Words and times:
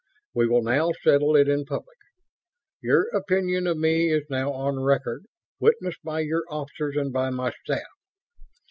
We 0.33 0.47
will 0.47 0.63
now 0.63 0.89
settle 1.03 1.35
it 1.35 1.47
in 1.47 1.63
public. 1.63 1.99
Your 2.81 3.07
opinion 3.15 3.67
of 3.67 3.77
me 3.77 4.09
is 4.11 4.23
now 4.31 4.51
on 4.51 4.79
record, 4.79 5.27
witnessed 5.59 6.01
by 6.03 6.21
your 6.21 6.43
officers 6.49 6.97
and 6.97 7.13
by 7.13 7.29
my 7.29 7.51
staff. 7.63 7.85